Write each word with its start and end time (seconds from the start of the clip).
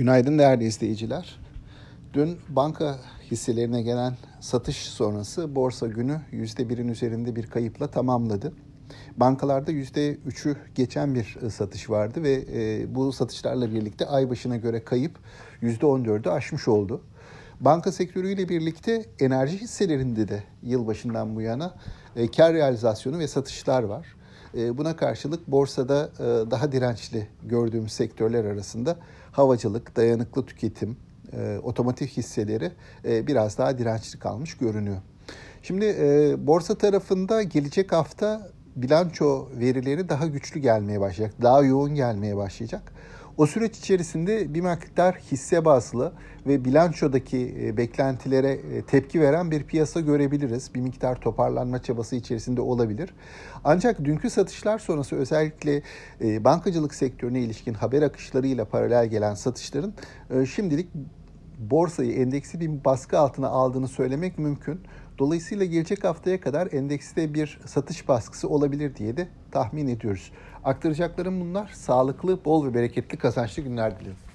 Günaydın 0.00 0.38
değerli 0.38 0.64
izleyiciler. 0.64 1.38
Dün 2.12 2.38
banka 2.48 2.98
hisselerine 3.30 3.82
gelen 3.82 4.16
satış 4.40 4.76
sonrası 4.76 5.54
borsa 5.54 5.86
günü 5.86 6.20
%1'in 6.32 6.88
üzerinde 6.88 7.36
bir 7.36 7.46
kayıpla 7.46 7.86
tamamladı. 7.86 8.52
Bankalarda 9.16 9.72
%3'ü 9.72 10.56
geçen 10.74 11.14
bir 11.14 11.38
ıı, 11.42 11.50
satış 11.50 11.90
vardı 11.90 12.22
ve 12.22 12.44
e, 12.52 12.94
bu 12.94 13.12
satışlarla 13.12 13.72
birlikte 13.74 14.06
ay 14.06 14.30
başına 14.30 14.56
göre 14.56 14.84
kayıp 14.84 15.18
%14'ü 15.62 16.30
aşmış 16.30 16.68
oldu. 16.68 17.02
Banka 17.60 17.92
sektörüyle 17.92 18.48
birlikte 18.48 19.04
enerji 19.18 19.58
hisselerinde 19.58 20.28
de 20.28 20.42
yılbaşından 20.62 21.36
bu 21.36 21.40
yana 21.40 21.74
e, 22.16 22.30
kar 22.30 22.54
realizasyonu 22.54 23.18
ve 23.18 23.28
satışlar 23.28 23.82
var. 23.82 24.06
E, 24.56 24.78
buna 24.78 24.96
karşılık 24.96 25.48
borsada 25.48 26.10
e, 26.18 26.50
daha 26.50 26.72
dirençli 26.72 27.28
gördüğümüz 27.42 27.92
sektörler 27.92 28.44
arasında 28.44 28.96
havacılık, 29.32 29.96
dayanıklı 29.96 30.46
tüketim, 30.46 30.96
e, 31.32 31.58
otomotiv 31.62 32.06
hisseleri 32.06 32.72
biraz 33.04 33.58
daha 33.58 33.78
dirençli 33.78 34.18
kalmış 34.18 34.56
görünüyor. 34.56 34.96
Şimdi 35.62 35.86
borsa 36.46 36.74
tarafında 36.74 37.42
gelecek 37.42 37.92
hafta 37.92 38.50
bilanço 38.76 39.48
verileri 39.58 40.08
daha 40.08 40.26
güçlü 40.26 40.60
gelmeye 40.60 41.00
başlayacak, 41.00 41.42
daha 41.42 41.62
yoğun 41.62 41.94
gelmeye 41.94 42.36
başlayacak. 42.36 42.92
O 43.40 43.46
süreç 43.46 43.78
içerisinde 43.78 44.54
bir 44.54 44.60
miktar 44.60 45.14
hisse 45.14 45.64
bazlı 45.64 46.12
ve 46.46 46.64
bilançodaki 46.64 47.54
e, 47.60 47.76
beklentilere 47.76 48.50
e, 48.52 48.82
tepki 48.82 49.20
veren 49.20 49.50
bir 49.50 49.62
piyasa 49.62 50.00
görebiliriz. 50.00 50.74
Bir 50.74 50.80
miktar 50.80 51.20
toparlanma 51.20 51.82
çabası 51.82 52.16
içerisinde 52.16 52.60
olabilir. 52.60 53.10
Ancak 53.64 54.04
dünkü 54.04 54.30
satışlar 54.30 54.78
sonrası 54.78 55.16
özellikle 55.16 55.82
e, 56.20 56.44
bankacılık 56.44 56.94
sektörüne 56.94 57.40
ilişkin 57.40 57.74
haber 57.74 58.02
akışlarıyla 58.02 58.64
paralel 58.64 59.06
gelen 59.06 59.34
satışların 59.34 59.94
şimdilik 60.54 60.88
borsayı 61.60 62.12
endeksi 62.12 62.60
bir 62.60 62.84
baskı 62.84 63.18
altına 63.18 63.48
aldığını 63.48 63.88
söylemek 63.88 64.38
mümkün. 64.38 64.80
Dolayısıyla 65.18 65.64
gelecek 65.64 66.04
haftaya 66.04 66.40
kadar 66.40 66.72
endekste 66.72 67.34
bir 67.34 67.60
satış 67.66 68.08
baskısı 68.08 68.48
olabilir 68.48 68.96
diye 68.96 69.16
de 69.16 69.28
tahmin 69.50 69.88
ediyoruz. 69.88 70.32
Aktaracaklarım 70.64 71.40
bunlar. 71.40 71.70
Sağlıklı, 71.74 72.44
bol 72.44 72.66
ve 72.66 72.74
bereketli 72.74 73.18
kazançlı 73.18 73.62
günler 73.62 74.00
dilerim. 74.00 74.29